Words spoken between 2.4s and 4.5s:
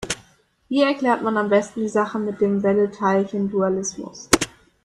dem Welle-Teilchen-Dualismus?